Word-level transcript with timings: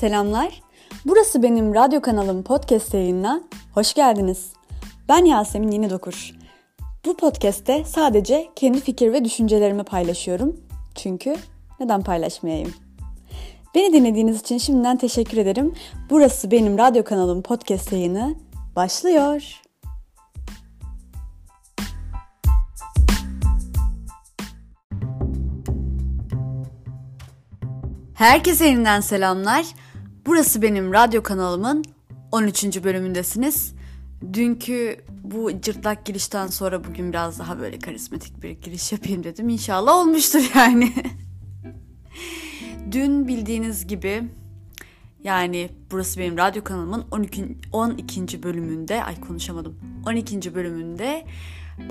Selamlar. 0.00 0.62
Burası 1.06 1.42
benim 1.42 1.74
radyo 1.74 2.00
kanalım 2.00 2.42
podcast 2.42 2.94
yayınına. 2.94 3.40
Hoş 3.74 3.94
geldiniz. 3.94 4.52
Ben 5.08 5.24
Yasemin 5.24 5.70
Yeni 5.70 5.90
Dokur. 5.90 6.34
Bu 7.04 7.16
podcast'te 7.16 7.84
sadece 7.84 8.48
kendi 8.56 8.80
fikir 8.80 9.12
ve 9.12 9.24
düşüncelerimi 9.24 9.84
paylaşıyorum. 9.84 10.56
Çünkü 10.94 11.36
neden 11.80 12.02
paylaşmayayım? 12.02 12.74
Beni 13.74 13.92
dinlediğiniz 13.92 14.40
için 14.40 14.58
şimdiden 14.58 14.96
teşekkür 14.96 15.38
ederim. 15.38 15.74
Burası 16.10 16.50
benim 16.50 16.78
radyo 16.78 17.04
kanalım 17.04 17.42
podcast 17.42 17.92
yayını 17.92 18.34
başlıyor. 18.76 19.62
Herkese 28.14 28.66
yeniden 28.66 29.00
selamlar. 29.00 29.66
Burası 30.28 30.62
benim 30.62 30.92
radyo 30.92 31.22
kanalımın 31.22 31.84
13. 32.32 32.84
bölümündesiniz. 32.84 33.74
Dünkü 34.32 35.04
bu 35.22 35.60
cırtlak 35.60 36.06
girişten 36.06 36.46
sonra 36.46 36.84
bugün 36.84 37.10
biraz 37.10 37.38
daha 37.38 37.58
böyle 37.58 37.78
karizmatik 37.78 38.42
bir 38.42 38.50
giriş 38.50 38.92
yapayım 38.92 39.24
dedim. 39.24 39.48
İnşallah 39.48 39.94
olmuştur 39.94 40.50
yani. 40.54 40.92
Dün 42.92 43.28
bildiğiniz 43.28 43.86
gibi 43.86 44.22
yani 45.24 45.70
burası 45.90 46.20
benim 46.20 46.38
radyo 46.38 46.64
kanalımın 46.64 47.04
12. 47.10 47.56
12. 47.72 48.42
bölümünde 48.42 49.04
ay 49.04 49.20
konuşamadım. 49.20 49.80
12. 50.06 50.54
bölümünde 50.54 51.26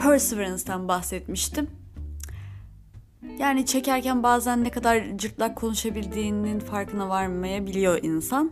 Perseverance'dan 0.02 0.88
bahsetmiştim. 0.88 1.68
Yani 3.40 3.66
çekerken 3.66 4.24
bazen 4.24 4.64
ne 4.64 4.70
kadar 4.70 5.04
cırtlak 5.18 5.56
konuşabildiğinin 5.56 6.60
farkına 6.60 7.10
varmayabiliyor 7.10 8.04
insan. 8.04 8.52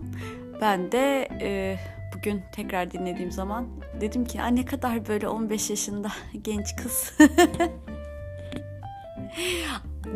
Ben 0.62 0.92
de 0.92 1.28
e, 1.42 1.78
bugün 2.16 2.42
tekrar 2.52 2.92
dinlediğim 2.92 3.32
zaman 3.32 3.68
dedim 4.02 4.26
ki 4.26 4.40
ne 4.52 4.66
kadar 4.66 5.08
böyle 5.08 5.28
15 5.28 5.70
yaşında 5.70 6.12
genç 6.42 6.76
kız. 6.76 7.14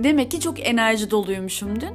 Demek 0.04 0.32
ki 0.32 0.40
çok 0.40 0.68
enerji 0.68 1.12
doluymuşum 1.12 1.82
dün. 1.82 1.94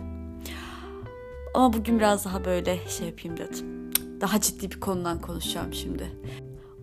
Ama 1.54 1.72
bugün 1.72 1.98
biraz 1.98 2.24
daha 2.24 2.44
böyle 2.44 2.88
şey 2.88 3.06
yapayım 3.06 3.36
dedim. 3.36 3.90
Daha 4.20 4.40
ciddi 4.40 4.70
bir 4.70 4.80
konudan 4.80 5.20
konuşacağım 5.20 5.74
şimdi. 5.74 6.12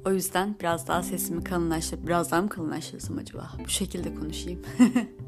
O 0.05 0.11
yüzden 0.11 0.55
biraz 0.59 0.87
daha 0.87 1.03
sesimi 1.03 1.43
kalınlaştırıp 1.43 2.07
biraz 2.07 2.31
daha 2.31 2.41
mı 2.41 2.49
kalınlaştırsam 2.49 3.17
acaba? 3.17 3.51
Bu 3.65 3.69
şekilde 3.69 4.15
konuşayım. 4.15 4.61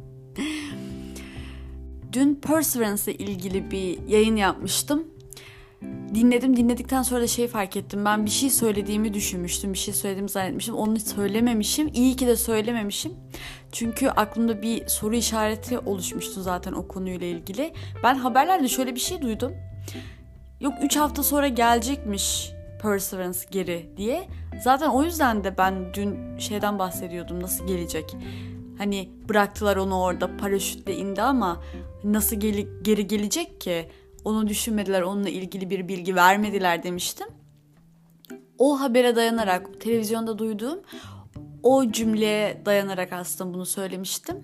Dün 2.13 2.35
Perseverance 2.35 3.13
ile 3.13 3.31
ilgili 3.31 3.71
bir 3.71 4.07
yayın 4.07 4.35
yapmıştım. 4.35 5.07
Dinledim 6.15 6.57
dinledikten 6.57 7.01
sonra 7.01 7.21
da 7.21 7.27
şey 7.27 7.47
fark 7.47 7.77
ettim. 7.77 8.05
Ben 8.05 8.25
bir 8.25 8.31
şey 8.31 8.49
söylediğimi 8.49 9.13
düşünmüştüm. 9.13 9.73
Bir 9.73 9.77
şey 9.77 9.93
söylediğimi 9.93 10.29
zannetmişim. 10.29 10.75
Onu 10.75 10.99
söylememişim. 10.99 11.89
İyi 11.93 12.15
ki 12.15 12.27
de 12.27 12.35
söylememişim. 12.35 13.13
Çünkü 13.71 14.07
aklımda 14.09 14.61
bir 14.61 14.87
soru 14.87 15.15
işareti 15.15 15.79
oluşmuştu 15.79 16.41
zaten 16.41 16.73
o 16.73 16.87
konuyla 16.87 17.27
ilgili. 17.27 17.73
Ben 18.03 18.15
haberlerde 18.15 18.67
şöyle 18.67 18.95
bir 18.95 18.99
şey 18.99 19.21
duydum. 19.21 19.53
Yok 20.61 20.73
3 20.81 20.95
hafta 20.95 21.23
sonra 21.23 21.47
gelecekmiş 21.47 22.51
Perseverance 22.81 23.39
geri 23.51 23.89
diye. 23.97 24.27
Zaten 24.63 24.89
o 24.89 25.03
yüzden 25.03 25.43
de 25.43 25.57
ben 25.57 25.93
dün 25.93 26.37
şeyden 26.37 26.79
bahsediyordum 26.79 27.41
nasıl 27.41 27.67
gelecek. 27.67 28.15
Hani 28.77 29.09
bıraktılar 29.29 29.77
onu 29.77 30.01
orada 30.01 30.37
paraşütle 30.37 30.97
indi 30.97 31.21
ama 31.21 31.63
nasıl 32.03 32.35
geri, 32.35 32.67
geri 32.81 33.07
gelecek 33.07 33.61
ki? 33.61 33.89
Onu 34.25 34.47
düşünmediler, 34.47 35.01
onunla 35.01 35.29
ilgili 35.29 35.69
bir 35.69 35.87
bilgi 35.87 36.15
vermediler 36.15 36.83
demiştim. 36.83 37.27
O 38.57 38.79
habere 38.79 39.15
dayanarak, 39.15 39.81
televizyonda 39.81 40.37
duyduğum 40.37 40.79
o 41.63 41.91
cümleye 41.91 42.61
dayanarak 42.65 43.13
aslında 43.13 43.53
bunu 43.53 43.65
söylemiştim. 43.65 44.37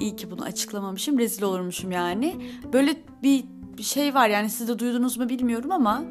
İyi 0.00 0.16
ki 0.16 0.30
bunu 0.30 0.44
açıklamamışım, 0.44 1.18
rezil 1.18 1.42
olurmuşum 1.42 1.90
yani. 1.90 2.36
Böyle 2.72 2.96
bir 3.22 3.44
şey 3.82 4.14
var 4.14 4.28
yani 4.28 4.50
siz 4.50 4.68
de 4.68 4.78
duydunuz 4.78 5.16
mu 5.16 5.28
bilmiyorum 5.28 5.72
ama 5.72 6.04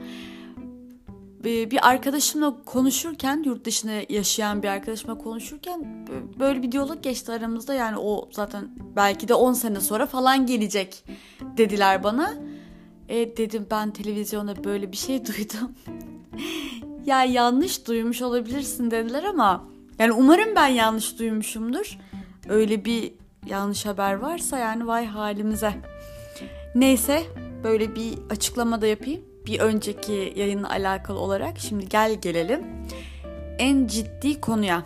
bir 1.44 1.90
arkadaşımla 1.90 2.56
konuşurken 2.66 3.44
yurt 3.46 3.66
dışında 3.66 3.92
yaşayan 4.10 4.64
bir 4.64 4.68
arkadaşımla 4.68 5.18
konuşurken 5.18 6.08
böyle 6.40 6.64
bir 6.64 6.72
diyalog 6.72 7.04
geçti 7.04 7.32
aramızda 7.32 7.74
yani 7.74 7.98
o 7.98 8.30
zaten 8.32 8.70
belki 8.96 9.28
de 9.28 9.34
10 9.34 9.54
sene 9.54 9.80
sonra 9.80 10.06
falan 10.06 10.46
gelecek 10.46 11.04
dediler 11.58 12.04
bana. 12.04 12.34
E 13.10 13.38
dedim 13.38 13.68
ben 13.72 13.92
televizyonda 13.92 14.64
böyle 14.64 14.92
bir 14.92 14.98
şey 14.98 15.26
duydum. 15.26 15.72
ya 17.06 17.24
yanlış 17.24 17.88
duymuş 17.88 18.22
olabilirsin 18.22 18.92
dediler 18.92 19.24
ama 19.24 19.68
yani 20.00 20.12
umarım 20.12 20.56
ben 20.56 20.68
yanlış 20.68 21.20
duymuşumdur. 21.20 21.98
Öyle 22.50 22.86
bir 22.86 23.14
yanlış 23.46 23.86
haber 23.86 24.14
varsa 24.14 24.58
yani 24.58 24.88
vay 24.88 25.06
halimize. 25.06 25.74
Neyse 26.76 27.24
böyle 27.64 27.96
bir 27.96 28.14
açıklama 28.30 28.82
da 28.82 28.88
yapayım 28.88 29.27
bir 29.48 29.60
önceki 29.60 30.34
yayınla 30.36 30.70
alakalı 30.70 31.20
olarak 31.20 31.60
şimdi 31.60 31.90
gel 31.90 32.14
gelelim 32.22 32.66
en 33.60 33.88
ciddi 33.88 34.42
konuya. 34.42 34.84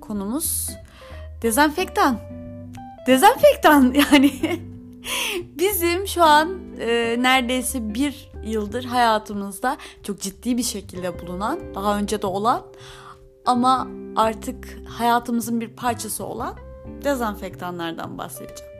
Konumuz 0.00 0.70
dezenfektan. 1.42 2.18
Dezenfektan 3.06 3.94
yani 4.12 4.32
bizim 5.58 6.08
şu 6.08 6.22
an 6.22 6.58
e, 6.80 7.16
neredeyse 7.18 7.94
bir 7.94 8.30
yıldır 8.44 8.84
hayatımızda 8.84 9.76
çok 10.02 10.20
ciddi 10.20 10.56
bir 10.56 10.62
şekilde 10.62 11.20
bulunan, 11.20 11.74
daha 11.74 11.98
önce 11.98 12.22
de 12.22 12.26
olan 12.26 12.62
ama 13.44 13.88
artık 14.16 14.78
hayatımızın 14.88 15.60
bir 15.60 15.68
parçası 15.68 16.24
olan 16.24 16.54
dezenfektanlardan 17.04 18.18
bahsedeceğim. 18.18 18.72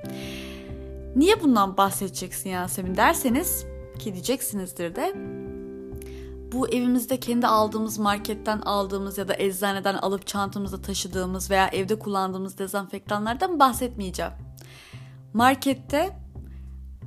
Niye 1.16 1.42
bundan 1.42 1.76
bahsedeceksin 1.76 2.50
Yasemin 2.50 2.96
derseniz 2.96 3.66
ki 3.98 4.12
diyeceksinizdir 4.12 4.96
de 4.96 5.14
bu 6.52 6.68
evimizde 6.68 7.20
kendi 7.20 7.46
aldığımız 7.46 7.98
marketten 7.98 8.58
aldığımız 8.58 9.18
ya 9.18 9.28
da 9.28 9.34
eczaneden 9.38 9.94
alıp 9.94 10.26
çantamızda 10.26 10.82
taşıdığımız 10.82 11.50
veya 11.50 11.68
evde 11.68 11.98
kullandığımız 11.98 12.58
dezenfektanlardan 12.58 13.58
bahsetmeyeceğim. 13.58 14.32
Markette 15.32 16.16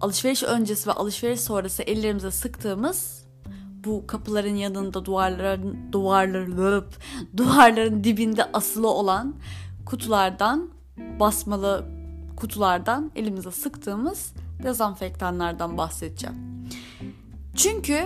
alışveriş 0.01 0.43
öncesi 0.43 0.89
ve 0.89 0.93
alışveriş 0.93 1.39
sonrası 1.39 1.83
ellerimize 1.83 2.31
sıktığımız 2.31 3.27
bu 3.83 4.07
kapıların 4.07 4.55
yanında 4.55 5.05
duvarların 5.05 5.91
duvarların 5.91 6.83
duvarların 7.37 8.03
dibinde 8.03 8.51
asılı 8.53 8.89
olan 8.89 9.35
kutulardan 9.85 10.69
basmalı 11.19 11.85
kutulardan 12.37 13.11
elimize 13.15 13.51
sıktığımız 13.51 14.33
dezenfektanlardan 14.63 15.77
bahsedeceğim. 15.77 16.56
Çünkü 17.57 18.03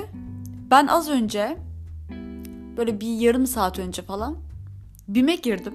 ben 0.72 0.88
az 0.88 1.10
önce 1.10 1.58
böyle 2.78 3.02
bir 3.02 3.08
yarım 3.08 3.48
saat 3.48 3.80
önce 3.80 4.02
falan 4.02 4.38
BİM'e 5.08 5.36
girdim. 5.36 5.74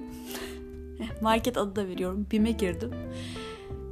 Market 1.21 1.57
adı 1.57 1.75
da 1.75 1.87
veriyorum. 1.87 2.27
BİM'e 2.31 2.51
girdim. 2.51 2.91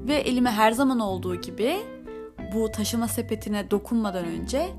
Ve 0.07 0.15
elime 0.15 0.51
her 0.51 0.71
zaman 0.71 0.99
olduğu 0.99 1.35
gibi 1.35 1.77
bu 2.53 2.71
taşıma 2.71 3.07
sepetine 3.07 3.71
dokunmadan 3.71 4.25
önce 4.25 4.69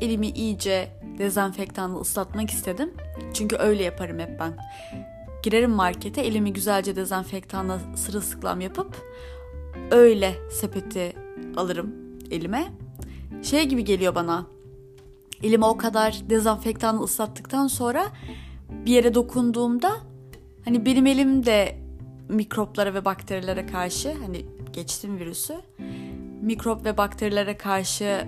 elimi 0.00 0.28
iyice 0.28 0.88
dezenfektanla 1.18 2.00
ıslatmak 2.00 2.50
istedim. 2.50 2.90
Çünkü 3.34 3.56
öyle 3.56 3.82
yaparım 3.82 4.18
hep 4.18 4.40
ben. 4.40 4.56
Girerim 5.42 5.70
markete 5.70 6.20
elimi 6.20 6.52
güzelce 6.52 6.96
dezenfektanla 6.96 7.80
sırılsıklam 7.96 8.60
yapıp 8.60 8.96
öyle 9.90 10.34
sepeti 10.50 11.12
alırım 11.56 11.94
elime 12.30 12.81
şey 13.42 13.64
gibi 13.64 13.84
geliyor 13.84 14.14
bana. 14.14 14.46
Elime 15.42 15.66
o 15.66 15.76
kadar 15.76 16.20
dezenfektanla 16.30 17.02
ıslattıktan 17.02 17.66
sonra 17.66 18.06
bir 18.70 18.92
yere 18.92 19.14
dokunduğumda 19.14 19.92
hani 20.64 20.86
benim 20.86 21.06
elim 21.06 21.46
de 21.46 21.78
mikroplara 22.28 22.94
ve 22.94 23.04
bakterilere 23.04 23.66
karşı 23.66 24.12
hani 24.12 24.46
geçtim 24.72 25.18
virüsü 25.18 25.54
mikrop 26.42 26.84
ve 26.84 26.96
bakterilere 26.96 27.56
karşı 27.56 28.26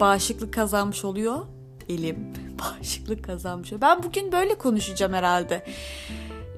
bağışıklık 0.00 0.54
kazanmış 0.54 1.04
oluyor 1.04 1.46
elim 1.88 2.32
bağışıklık 2.58 3.24
kazanmış 3.24 3.72
oluyor. 3.72 3.80
Ben 3.80 4.02
bugün 4.02 4.32
böyle 4.32 4.54
konuşacağım 4.54 5.12
herhalde. 5.12 5.66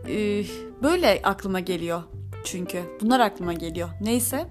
Ee, 0.09 0.45
böyle 0.83 1.21
aklıma 1.23 1.61
geliyor 1.61 2.03
çünkü 2.45 2.83
bunlar 3.01 3.21
aklıma 3.21 3.53
geliyor. 3.53 3.89
Neyse 4.01 4.47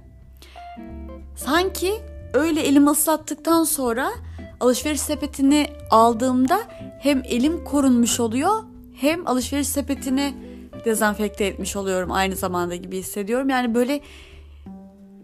sanki 1.36 1.94
öyle 2.34 2.62
elimi 2.62 2.90
ıslattıktan 2.90 3.64
sonra 3.64 4.12
alışveriş 4.60 5.02
sepetini 5.02 5.68
aldığımda 5.90 6.62
hem 7.00 7.24
elim 7.26 7.64
korunmuş 7.64 8.20
oluyor 8.20 8.64
hem 8.96 9.28
alışveriş 9.28 9.68
sepetini 9.68 10.34
dezenfekte 10.86 11.46
etmiş 11.46 11.76
oluyorum 11.76 12.12
aynı 12.12 12.36
zamanda 12.36 12.76
gibi 12.76 12.98
hissediyorum. 12.98 13.50
Yani 13.50 13.76
böyle 13.76 14.02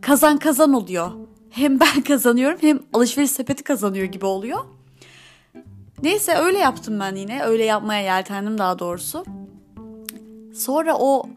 kazan 0.02 0.38
kazan 0.38 0.74
oluyor 0.74 1.12
hem 1.50 1.80
ben 1.80 2.02
kazanıyorum 2.02 2.58
hem 2.62 2.80
alışveriş 2.94 3.32
sepeti 3.32 3.64
kazanıyor 3.64 4.06
gibi 4.06 4.26
oluyor. 4.26 4.60
Neyse 6.04 6.34
öyle 6.36 6.58
yaptım 6.58 7.00
ben 7.00 7.16
yine. 7.16 7.44
Öyle 7.44 7.66
yapmaya 7.66 8.02
yeltendim 8.02 8.58
daha 8.58 8.80
doğrusu. 8.80 9.26
Sonra 10.56 10.98
o 10.98 11.30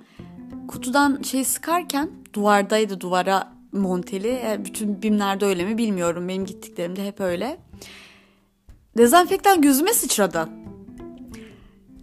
kutudan 0.69 1.23
şey 1.23 1.45
sıkarken 1.45 2.11
duvardaydı 2.35 3.01
duvara 3.01 3.60
monteli. 3.73 4.29
E, 4.29 4.61
bütün 4.65 5.03
bimlerde 5.03 5.47
öyle 5.47 5.65
mi 5.65 5.79
bilmiyorum. 5.79 6.29
Benim 6.29 6.47
gittiklerimde 6.47 7.07
hep 7.07 7.21
öyle. 7.21 7.59
Dezenfektan 8.99 9.63
gözüme 9.63 9.93
sıçradı. 9.93 10.49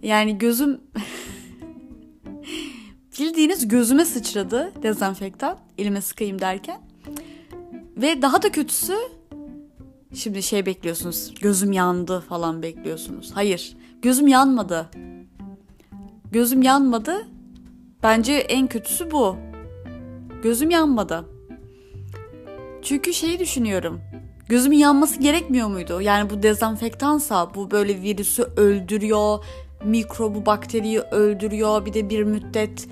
Yani 0.02 0.38
gözüm 0.38 0.80
bildiğiniz 3.18 3.68
gözüme 3.68 4.04
sıçradı 4.04 4.72
dezenfektan 4.82 5.58
elime 5.78 6.00
sıkayım 6.00 6.40
derken. 6.40 6.80
Ve 7.96 8.22
daha 8.22 8.42
da 8.42 8.52
kötüsü 8.52 8.94
şimdi 10.14 10.42
şey 10.42 10.66
bekliyorsunuz 10.66 11.34
gözüm 11.40 11.72
yandı 11.72 12.20
falan 12.20 12.62
bekliyorsunuz. 12.62 13.30
Hayır 13.34 13.76
gözüm 14.02 14.26
yanmadı. 14.26 14.90
Gözüm 16.32 16.62
yanmadı. 16.62 17.28
Bence 18.02 18.32
en 18.32 18.66
kötüsü 18.66 19.10
bu. 19.10 19.36
Gözüm 20.42 20.70
yanmadı. 20.70 21.37
Çünkü 22.88 23.14
şeyi 23.14 23.38
düşünüyorum. 23.38 24.00
Gözümün 24.48 24.76
yanması 24.76 25.20
gerekmiyor 25.20 25.68
muydu? 25.68 26.00
Yani 26.00 26.30
bu 26.30 26.42
dezenfektansa 26.42 27.54
bu 27.54 27.70
böyle 27.70 28.02
virüsü 28.02 28.42
öldürüyor, 28.42 29.44
mikrobu, 29.84 30.46
bakteriyi 30.46 31.00
öldürüyor. 31.00 31.86
Bir 31.86 31.94
de 31.94 32.10
bir 32.10 32.22
müddet 32.22 32.88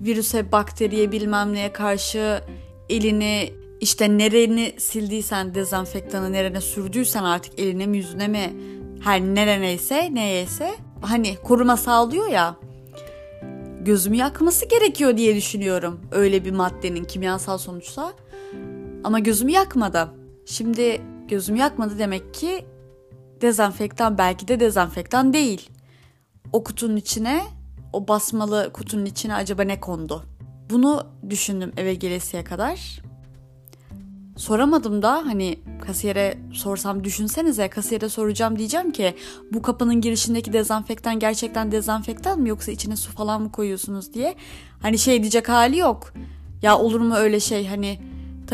virüse, 0.00 0.52
bakteriye 0.52 1.12
bilmem 1.12 1.52
neye 1.52 1.72
karşı 1.72 2.40
elini 2.88 3.52
işte 3.80 4.18
nereni 4.18 4.74
sildiysen 4.78 5.54
dezenfektanı 5.54 6.32
nerene 6.32 6.60
sürdüysen 6.60 7.24
artık 7.24 7.58
eline 7.58 7.86
mi 7.86 7.96
yüzüne 7.96 8.28
mi 8.28 8.52
her 9.00 9.20
nereneyse 9.20 10.14
neyse 10.14 10.74
hani 11.02 11.36
koruma 11.36 11.76
sağlıyor 11.76 12.28
ya 12.28 12.56
gözümü 13.80 14.16
yakması 14.16 14.66
gerekiyor 14.66 15.16
diye 15.16 15.36
düşünüyorum. 15.36 16.00
Öyle 16.12 16.44
bir 16.44 16.50
maddenin 16.50 17.04
kimyasal 17.04 17.58
sonuçta. 17.58 18.12
Ama 19.04 19.18
gözümü 19.18 19.52
yakmadı. 19.52 20.08
Şimdi 20.46 21.02
gözümü 21.28 21.58
yakmadı 21.58 21.98
demek 21.98 22.34
ki 22.34 22.66
dezenfektan 23.40 24.18
belki 24.18 24.48
de 24.48 24.60
dezenfektan 24.60 25.32
değil. 25.32 25.70
O 26.52 26.64
kutunun 26.64 26.96
içine, 26.96 27.44
o 27.92 28.08
basmalı 28.08 28.70
kutunun 28.72 29.04
içine 29.04 29.34
acaba 29.34 29.62
ne 29.62 29.80
kondu? 29.80 30.22
Bunu 30.70 31.06
düşündüm 31.30 31.72
eve 31.76 31.94
gelesiye 31.94 32.44
kadar. 32.44 33.02
Soramadım 34.36 35.02
da 35.02 35.12
hani 35.12 35.60
kasiyere 35.86 36.38
sorsam 36.52 37.04
düşünsenize 37.04 37.68
kasiyere 37.68 38.08
soracağım 38.08 38.58
diyeceğim 38.58 38.92
ki 38.92 39.14
bu 39.52 39.62
kapının 39.62 40.00
girişindeki 40.00 40.52
dezenfektan 40.52 41.18
gerçekten 41.18 41.72
dezenfektan 41.72 42.40
mı 42.40 42.48
yoksa 42.48 42.72
içine 42.72 42.96
su 42.96 43.12
falan 43.12 43.42
mı 43.42 43.52
koyuyorsunuz 43.52 44.14
diye. 44.14 44.34
Hani 44.82 44.98
şey 44.98 45.22
diyecek 45.22 45.48
hali 45.48 45.78
yok. 45.78 46.12
Ya 46.62 46.78
olur 46.78 47.00
mu 47.00 47.14
öyle 47.14 47.40
şey 47.40 47.66
hani 47.66 47.98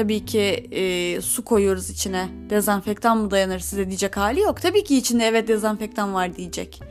tabii 0.00 0.25
ki 0.25 0.69
e, 0.70 1.20
su 1.20 1.44
koyuyoruz 1.44 1.91
içine 1.91 2.29
dezenfektan 2.50 3.19
mı 3.19 3.31
dayanır 3.31 3.58
size 3.58 3.87
diyecek 3.87 4.17
hali 4.17 4.41
yok. 4.41 4.62
Tabii 4.62 4.85
ki 4.85 4.97
içinde 4.97 5.25
evet 5.25 5.49
dezenfektan 5.49 6.14
var 6.14 6.37
diyecek. 6.37 6.82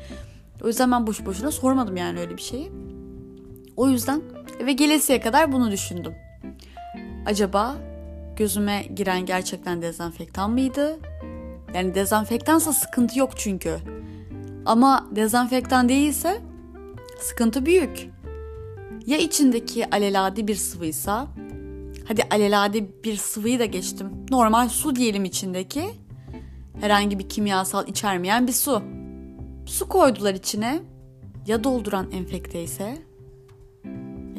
O 0.63 0.67
yüzden 0.67 0.91
ben 0.91 1.07
boş 1.07 1.25
boşuna 1.25 1.51
sormadım 1.51 1.97
yani 1.97 2.19
öyle 2.19 2.37
bir 2.37 2.41
şeyi. 2.41 2.71
O 3.77 3.89
yüzden 3.89 4.21
eve 4.59 4.73
gelesiye 4.73 5.19
kadar 5.19 5.51
bunu 5.51 5.71
düşündüm. 5.71 6.13
Acaba 7.25 7.75
gözüme 8.35 8.83
giren 8.95 9.25
gerçekten 9.25 9.81
dezenfektan 9.81 10.51
mıydı? 10.51 10.99
Yani 11.73 11.95
dezenfektansa 11.95 12.73
sıkıntı 12.73 13.19
yok 13.19 13.31
çünkü. 13.35 13.77
Ama 14.65 15.07
dezenfektan 15.11 15.89
değilse 15.89 16.41
sıkıntı 17.19 17.65
büyük. 17.65 18.09
Ya 19.05 19.17
içindeki 19.17 19.89
alelade 19.89 20.47
bir 20.47 20.55
sıvıysa, 20.55 21.27
hadi 22.09 22.23
alelade 22.31 23.03
bir 23.03 23.17
sıvıyı 23.17 23.59
da 23.59 23.65
geçtim. 23.65 24.09
Normal 24.29 24.69
su 24.69 24.95
diyelim 24.95 25.25
içindeki. 25.25 25.83
Herhangi 26.81 27.19
bir 27.19 27.29
kimyasal 27.29 27.87
içermeyen 27.87 28.47
bir 28.47 28.51
su. 28.51 28.81
Su 29.65 29.89
koydular 29.89 30.33
içine. 30.33 30.79
Ya 31.47 31.63
dolduran 31.63 32.11
enfekte 32.11 32.63
ise 32.63 32.97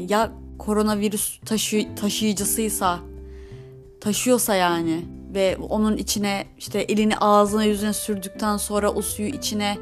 ya 0.08 0.32
koronavirüs 0.58 1.40
taşı, 1.40 1.94
taşıyıcısıysa 1.96 2.98
taşıyorsa 4.00 4.54
yani 4.54 5.04
ve 5.34 5.56
onun 5.56 5.96
içine 5.96 6.46
işte 6.58 6.80
elini 6.80 7.16
ağzına 7.16 7.64
yüzüne 7.64 7.92
sürdükten 7.92 8.56
sonra 8.56 8.90
o 8.90 9.02
suyu 9.02 9.28
içine 9.28 9.78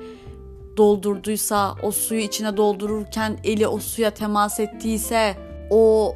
doldurduysa 0.77 1.75
o 1.83 1.91
suyu 1.91 2.21
içine 2.21 2.57
doldururken 2.57 3.39
eli 3.45 3.67
o 3.67 3.79
suya 3.79 4.11
temas 4.11 4.61
ettiyse 4.61 5.37
o 5.71 6.15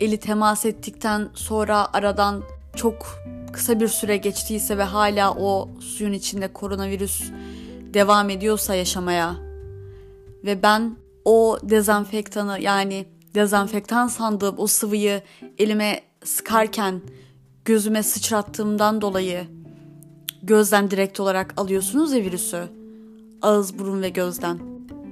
eli 0.00 0.16
temas 0.16 0.64
ettikten 0.64 1.28
sonra 1.34 1.92
aradan 1.92 2.42
çok 2.76 3.06
kısa 3.52 3.80
bir 3.80 3.88
süre 3.88 4.16
geçtiyse 4.16 4.78
ve 4.78 4.82
hala 4.82 5.34
o 5.34 5.68
suyun 5.80 6.12
içinde 6.12 6.52
koronavirüs 6.52 7.22
devam 7.94 8.30
ediyorsa 8.30 8.74
yaşamaya 8.74 9.34
ve 10.44 10.62
ben 10.62 10.96
o 11.24 11.58
dezenfektanı 11.62 12.60
yani 12.60 13.06
dezenfektan 13.34 14.08
sandığım 14.08 14.54
o 14.58 14.66
sıvıyı 14.66 15.22
elime 15.58 16.00
sıkarken 16.24 17.00
gözüme 17.64 18.02
sıçrattığımdan 18.02 19.00
dolayı 19.00 19.46
gözden 20.42 20.90
direkt 20.90 21.20
olarak 21.20 21.54
alıyorsunuz 21.56 22.12
ya 22.12 22.20
virüsü. 22.20 22.68
Ağız, 23.42 23.78
burun 23.78 24.02
ve 24.02 24.08
gözden. 24.08 24.58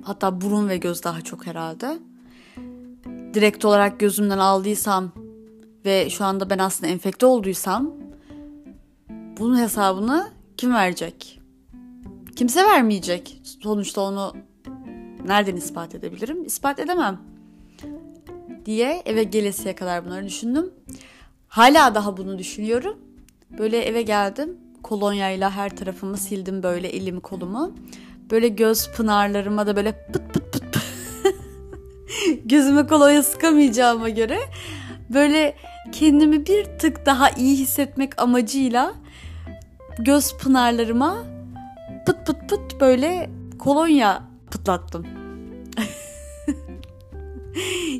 Hatta 0.02 0.40
burun 0.40 0.68
ve 0.68 0.76
göz 0.76 1.04
daha 1.04 1.20
çok 1.20 1.46
herhalde. 1.46 1.98
Direkt 3.36 3.64
olarak 3.64 4.00
gözümden 4.00 4.38
aldıysam 4.38 5.12
ve 5.84 6.10
şu 6.10 6.24
anda 6.24 6.50
ben 6.50 6.58
aslında 6.58 6.92
enfekte 6.92 7.26
olduysam 7.26 7.94
bunun 9.38 9.58
hesabını 9.58 10.30
kim 10.56 10.74
verecek? 10.74 11.40
Kimse 12.36 12.64
vermeyecek. 12.64 13.40
Sonuçta 13.62 14.00
onu 14.00 14.32
nereden 15.26 15.56
ispat 15.56 15.94
edebilirim? 15.94 16.44
İspat 16.44 16.78
edemem. 16.78 17.20
Diye 18.66 19.02
eve 19.04 19.24
gelesiye 19.24 19.74
kadar 19.74 20.06
bunları 20.06 20.26
düşündüm. 20.26 20.70
Hala 21.48 21.94
daha 21.94 22.16
bunu 22.16 22.38
düşünüyorum. 22.38 22.98
Böyle 23.58 23.78
eve 23.78 24.02
geldim. 24.02 24.56
Kolonyayla 24.82 25.50
her 25.50 25.76
tarafımı 25.76 26.16
sildim 26.16 26.62
böyle 26.62 26.88
elimi 26.88 27.20
kolumu. 27.20 27.74
Böyle 28.30 28.48
göz 28.48 28.92
pınarlarıma 28.92 29.66
da 29.66 29.76
böyle 29.76 30.06
pıt 30.12 30.34
pıt. 30.34 30.55
Gözüme 32.44 32.86
kolonya 32.86 33.22
sıkamayacağıma 33.22 34.08
göre 34.08 34.38
böyle 35.10 35.56
kendimi 35.92 36.46
bir 36.46 36.64
tık 36.64 37.06
daha 37.06 37.30
iyi 37.30 37.56
hissetmek 37.56 38.22
amacıyla 38.22 38.94
göz 39.98 40.36
pınarlarıma 40.36 41.16
pıt 42.06 42.26
pıt 42.26 42.48
pıt 42.48 42.80
böyle 42.80 43.30
kolonya 43.58 44.22
pıtlattım. 44.50 45.06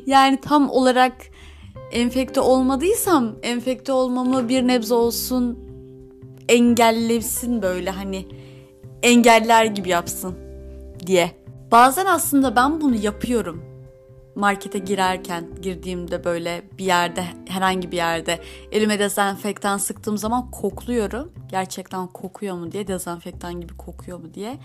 yani 0.05 0.41
tam 0.41 0.69
olarak 0.69 1.13
enfekte 1.91 2.39
olmadıysam 2.39 3.35
enfekte 3.43 3.91
olmamı 3.91 4.49
bir 4.49 4.67
nebze 4.67 4.93
olsun 4.93 5.59
engellesin 6.49 7.61
böyle 7.61 7.89
hani 7.89 8.27
engeller 9.03 9.65
gibi 9.65 9.89
yapsın 9.89 10.35
diye. 11.05 11.31
Bazen 11.71 12.05
aslında 12.05 12.55
ben 12.55 12.81
bunu 12.81 12.95
yapıyorum. 12.95 13.76
Markete 14.37 14.79
girerken 14.79 15.45
girdiğimde 15.61 16.23
böyle 16.23 16.69
bir 16.77 16.85
yerde 16.85 17.25
herhangi 17.47 17.91
bir 17.91 17.97
yerde 17.97 18.41
elime 18.71 18.99
dezenfektan 18.99 19.77
sıktığım 19.77 20.17
zaman 20.17 20.51
kokluyorum. 20.51 21.31
Gerçekten 21.49 22.07
kokuyor 22.07 22.55
mu 22.55 22.71
diye 22.71 22.87
dezenfektan 22.87 23.61
gibi 23.61 23.77
kokuyor 23.77 24.19
mu 24.19 24.33
diye. 24.33 24.57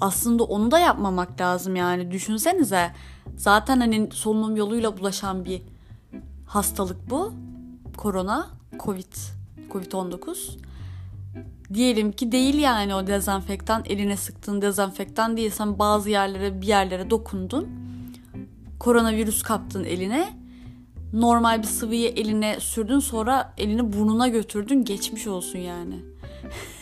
Aslında 0.00 0.44
onu 0.44 0.70
da 0.70 0.78
yapmamak 0.78 1.40
lazım 1.40 1.76
yani 1.76 2.10
düşünsenize. 2.10 2.92
Zaten 3.36 3.80
hani 3.80 4.08
solunum 4.12 4.56
yoluyla 4.56 4.98
bulaşan 4.98 5.44
bir 5.44 5.62
hastalık 6.46 7.10
bu. 7.10 7.32
Korona, 7.96 8.50
Covid, 8.78 9.12
Covid-19. 9.72 10.58
Diyelim 11.74 12.12
ki 12.12 12.32
değil 12.32 12.58
yani 12.58 12.94
o 12.94 13.06
dezenfektan 13.06 13.82
eline 13.86 14.16
sıktığın 14.16 14.62
dezenfektan 14.62 15.36
değilsen 15.36 15.78
bazı 15.78 16.10
yerlere 16.10 16.60
bir 16.60 16.66
yerlere 16.66 17.10
dokundun. 17.10 17.93
Koronavirüs 18.84 19.42
kaptın 19.42 19.84
eline. 19.84 20.38
Normal 21.12 21.62
bir 21.62 21.66
sıvıyı 21.66 22.08
eline 22.08 22.60
sürdün 22.60 22.98
sonra 22.98 23.54
elini 23.58 23.92
burnuna 23.92 24.28
götürdün 24.28 24.84
geçmiş 24.84 25.26
olsun 25.26 25.58
yani. 25.58 25.94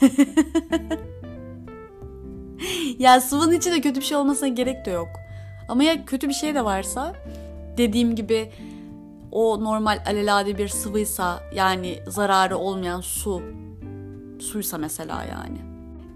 ya 2.99 3.21
sıvının 3.21 3.53
içinde 3.53 3.81
kötü 3.81 4.01
bir 4.01 4.05
şey 4.05 4.17
olmasına 4.17 4.49
gerek 4.49 4.87
de 4.87 4.91
yok. 4.91 5.09
Ama 5.69 5.83
ya 5.83 6.05
kötü 6.05 6.29
bir 6.29 6.35
şey 6.35 6.55
de 6.55 6.65
varsa 6.65 7.15
dediğim 7.77 8.17
gibi 8.17 8.53
o 9.33 9.65
normal 9.65 10.03
alelade 10.07 10.59
bir 10.59 10.69
sıvıysa 10.69 11.41
yani 11.55 11.99
zararı 12.09 12.57
olmayan 12.57 13.01
su 13.01 13.43
suysa 14.41 14.79
mesela 14.79 15.25
yani. 15.25 15.59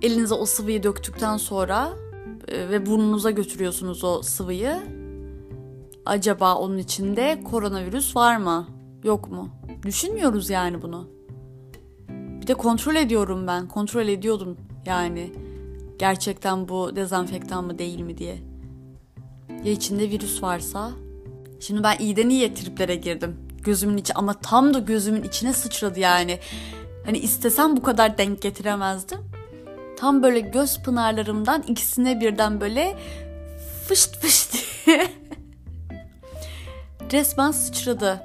Elinize 0.03 0.35
o 0.35 0.47
sıvıyı 0.47 0.83
döktükten 0.83 1.37
sonra 1.37 1.89
e, 2.49 2.69
ve 2.69 2.87
burnunuza 2.87 3.31
götürüyorsunuz 3.31 4.05
o 4.05 4.23
sıvıyı. 4.23 4.96
Acaba 6.07 6.55
onun 6.55 6.79
içinde 6.79 7.41
koronavirüs 7.45 8.17
var 8.17 8.37
mı? 8.37 8.67
Yok 9.05 9.31
mu? 9.31 9.51
Düşünmüyoruz 9.83 10.51
yani 10.51 10.83
bunu. 10.83 11.09
Bir 12.41 12.47
de 12.47 12.55
kontrol 12.55 12.95
ediyorum 12.95 13.47
ben. 13.47 13.69
Kontrol 13.69 14.09
ediyordum 14.09 14.57
yani. 14.87 15.33
Gerçekten 15.99 16.69
bu 16.69 16.97
dezenfektan 16.97 17.65
mı 17.65 17.79
değil 17.79 18.01
mi 18.01 18.19
diye. 18.19 18.39
Ya 19.65 19.73
içinde 19.73 20.11
virüs 20.11 20.43
varsa? 20.43 20.91
Şimdi 21.61 21.83
ben 21.83 21.99
iyiden 21.99 22.29
iyiye 22.29 22.55
triplere 22.55 22.95
girdim. 22.97 23.37
Gözümün 23.65 23.97
içi 23.97 24.15
ama 24.15 24.35
tam 24.35 24.75
da 24.75 24.79
gözümün 24.79 25.23
içine 25.23 25.53
sıçradı 25.53 26.01
yani. 26.01 26.39
Hani 27.07 27.19
istesem 27.19 27.77
bu 27.77 27.83
kadar 27.83 28.19
denk 28.19 28.43
getiremezdim. 28.43 29.19
Tam 29.99 30.23
böyle 30.23 30.41
göz 30.41 30.83
pınarlarımdan 30.83 31.63
ikisine 31.63 32.21
birden 32.21 32.61
böyle 32.61 32.97
fışt 33.89 34.17
fışt 34.17 34.55
diye 34.87 35.26
resmen 37.13 37.51
sıçradı. 37.51 38.23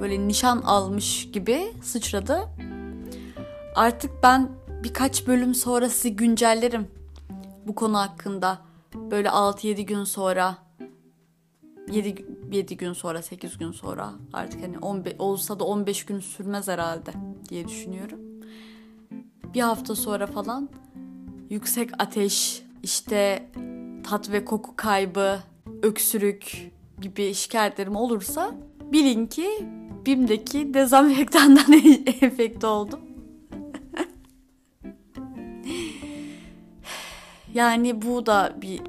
Böyle 0.00 0.28
nişan 0.28 0.58
almış 0.58 1.30
gibi 1.32 1.72
sıçradı. 1.82 2.38
Artık 3.74 4.10
ben 4.22 4.48
birkaç 4.84 5.26
bölüm 5.26 5.54
sonra 5.54 5.88
sizi 5.88 6.16
güncellerim 6.16 6.88
bu 7.66 7.74
konu 7.74 7.98
hakkında. 7.98 8.58
Böyle 8.94 9.28
6-7 9.28 9.82
gün 9.82 10.04
sonra 10.04 10.58
7, 11.90 12.26
7 12.52 12.76
gün 12.76 12.92
sonra 12.92 13.22
8 13.22 13.58
gün 13.58 13.72
sonra 13.72 14.10
artık 14.32 14.62
hani 14.62 14.78
15, 14.78 15.14
olsa 15.18 15.60
da 15.60 15.64
15 15.64 16.06
gün 16.06 16.20
sürmez 16.20 16.68
herhalde 16.68 17.10
diye 17.48 17.68
düşünüyorum. 17.68 18.18
Bir 19.54 19.60
hafta 19.60 19.94
sonra 19.94 20.26
falan 20.26 20.68
yüksek 21.50 21.90
ateş, 21.98 22.62
işte 22.82 23.48
tat 24.04 24.32
ve 24.32 24.44
koku 24.44 24.76
kaybı, 24.76 25.38
öksürük 25.82 26.72
gibi 27.00 27.34
şikayetlerim 27.34 27.96
olursa 27.96 28.54
bilin 28.92 29.26
ki 29.26 29.66
BİM'deki 30.06 30.74
dezenfektandan 30.74 31.72
enfekte 32.20 32.66
oldum. 32.66 33.00
yani 37.54 38.02
bu 38.02 38.26
da 38.26 38.54
bir 38.62 38.80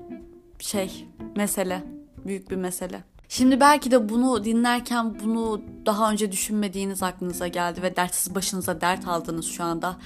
şey, 0.60 1.08
mesele, 1.36 1.84
büyük 2.26 2.52
bir 2.52 2.56
mesele. 2.56 3.04
Şimdi 3.30 3.60
belki 3.60 3.92
de 3.92 4.10
bunu 4.10 4.44
dinlerken 4.44 5.20
bunu 5.20 5.62
daha 5.86 6.12
önce 6.12 6.32
düşünmediğiniz 6.32 7.04
aklınıza 7.04 7.48
geldi 7.48 7.82
ve 7.82 7.96
dertsiz 7.96 8.36
başınıza 8.36 8.82
dert 8.82 9.08
aldınız 9.08 9.46
şu 9.46 9.64
anda. 9.64 9.98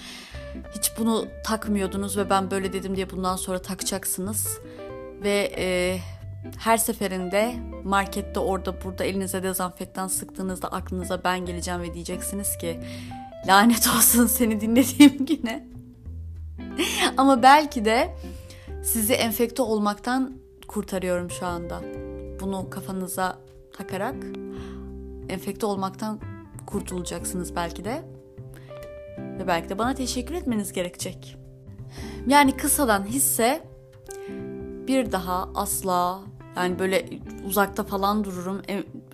Hiç 0.78 0.92
bunu 1.00 1.26
takmıyordunuz 1.46 2.18
ve 2.18 2.30
ben 2.30 2.52
böyle 2.52 2.74
dedim 2.74 2.96
diye 2.96 3.10
bundan 3.10 3.36
sonra 3.36 3.62
takacaksınız. 3.62 4.60
Ve 5.24 5.54
e, 5.58 6.00
her 6.58 6.78
seferinde 6.78 7.56
markette 7.84 8.40
orada 8.40 8.82
burada 8.84 9.04
elinize 9.04 9.44
dezenfektan 9.44 10.08
sıktığınızda 10.08 10.68
aklınıza 10.68 11.24
ben 11.24 11.46
geleceğim 11.46 11.82
ve 11.82 11.94
diyeceksiniz 11.94 12.58
ki 12.58 12.80
lanet 13.48 13.88
olsun 13.88 14.28
seni 14.28 14.62
dinlediğim 14.62 15.26
güne. 15.26 15.68
Ama 17.18 17.44
belki 17.44 17.86
de 17.86 18.16
sizi 18.84 19.14
enfekte 19.14 19.62
olmaktan 19.62 20.38
kurtarıyorum 20.68 21.32
şu 21.32 21.46
anda. 21.46 21.82
Bunu 22.40 22.70
kafanıza 22.70 23.38
takarak 23.78 24.16
enfekte 25.30 25.66
olmaktan 25.66 26.20
kurtulacaksınız 26.66 27.56
belki 27.56 27.86
de. 27.86 28.04
Ve 29.18 29.48
belki 29.48 29.70
de 29.70 29.78
bana 29.78 29.94
teşekkür 29.94 30.36
etmeniz 30.36 30.74
gerekecek. 30.74 31.38
Yani 32.28 32.58
kısadan 32.58 33.06
hisse 33.06 33.64
bir 34.88 35.12
daha 35.12 35.50
asla 35.56 36.20
yani 36.56 36.80
böyle 36.80 37.10
uzakta 37.46 37.84
falan 37.84 38.24
dururum 38.24 38.62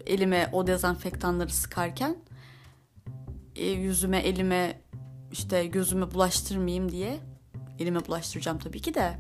elime 0.06 0.50
o 0.52 0.68
dezenfektanları 0.68 1.50
sıkarken 1.50 2.16
e, 3.56 3.70
yüzüme 3.70 4.18
elime 4.18 4.82
işte 5.32 5.66
gözüme 5.66 6.12
bulaştırmayayım 6.12 6.92
diye 6.92 7.20
elime 7.80 8.08
bulaştıracağım 8.08 8.60
tabii 8.60 8.82
ki 8.82 8.94
de. 8.94 9.18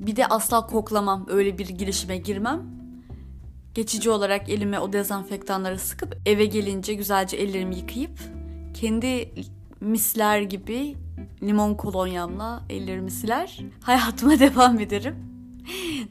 Bir 0.00 0.16
de 0.16 0.26
asla 0.26 0.66
koklamam 0.66 1.26
öyle 1.28 1.58
bir 1.58 1.68
girişime 1.68 2.16
girmem. 2.16 2.80
Geçici 3.74 4.10
olarak 4.10 4.48
elime 4.48 4.80
o 4.80 4.92
dezenfektanları 4.92 5.78
sıkıp 5.78 6.16
eve 6.26 6.44
gelince 6.44 6.94
güzelce 6.94 7.36
ellerimi 7.36 7.76
yıkayıp 7.76 8.20
kendi 8.74 9.34
misler 9.80 10.40
gibi 10.40 10.96
limon 11.42 11.74
kolonyamla 11.74 12.62
ellerimi 12.70 13.10
siler. 13.10 13.58
Hayatıma 13.82 14.38
devam 14.38 14.80
ederim 14.80 15.29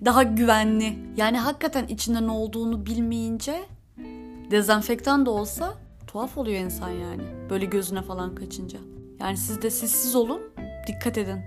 daha 0.05 0.23
güvenli. 0.23 0.99
Yani 1.17 1.37
hakikaten 1.37 1.87
içinde 1.87 2.27
ne 2.27 2.31
olduğunu 2.31 2.85
bilmeyince 2.85 3.65
dezenfektan 4.51 5.25
da 5.25 5.31
olsa 5.31 5.73
tuhaf 6.07 6.37
oluyor 6.37 6.59
insan 6.59 6.89
yani. 6.89 7.23
Böyle 7.49 7.65
gözüne 7.65 8.01
falan 8.01 8.35
kaçınca. 8.35 8.79
Yani 9.19 9.37
siz 9.37 9.61
de 9.61 9.69
sessiz 9.69 10.15
olun, 10.15 10.41
dikkat 10.87 11.17
edin. 11.17 11.39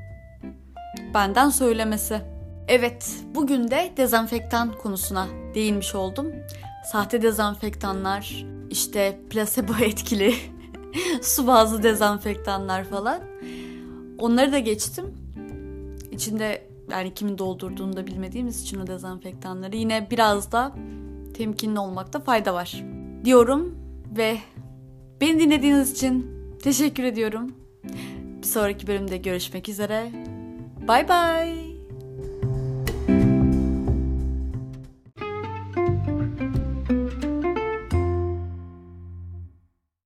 Benden 1.14 1.48
söylemesi. 1.48 2.20
Evet, 2.68 3.16
bugün 3.34 3.70
de 3.70 3.92
dezenfektan 3.96 4.72
konusuna 4.72 5.26
değinmiş 5.54 5.94
oldum. 5.94 6.26
Sahte 6.92 7.22
dezenfektanlar, 7.22 8.46
işte 8.70 9.18
plasebo 9.30 9.72
etkili 9.80 10.34
su 11.22 11.46
bazlı 11.46 11.82
dezenfektanlar 11.82 12.84
falan. 12.84 13.20
Onları 14.18 14.52
da 14.52 14.58
geçtim. 14.58 15.04
İçinde 16.10 16.71
yani 16.90 17.14
kimin 17.14 17.38
doldurduğunu 17.38 17.96
da 17.96 18.06
bilmediğimiz 18.06 18.62
için 18.62 18.80
o 18.80 18.86
dezenfektanları 18.86 19.76
yine 19.76 20.10
biraz 20.10 20.52
da 20.52 20.72
temkinli 21.34 21.78
olmakta 21.78 22.20
fayda 22.20 22.54
var 22.54 22.84
diyorum 23.24 23.78
ve 24.16 24.38
beni 25.20 25.40
dinlediğiniz 25.40 25.92
için 25.92 26.26
teşekkür 26.62 27.02
ediyorum. 27.04 27.54
Bir 28.42 28.46
sonraki 28.46 28.86
bölümde 28.86 29.16
görüşmek 29.16 29.68
üzere. 29.68 30.12
Bye 30.88 31.08
bye. 31.08 31.71